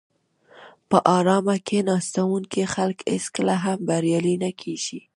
په 0.89 0.97
آرامه 1.17 1.55
کیناستونکي 1.67 2.63
خلک 2.73 2.99
هېڅکله 3.13 3.55
هم 3.63 3.79
بریالي 3.87 4.35
نه 4.43 4.51
کېږي. 4.61 4.99